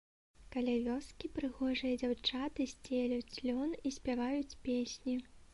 Каля 0.53 0.73
вёскі 0.85 1.29
прыгожыя 1.35 1.93
дзяўчаты 2.03 2.67
сцелюць 2.73 3.39
лён 3.51 3.79
і 3.91 3.95
спяваюць 3.99 4.57
песні. 4.69 5.15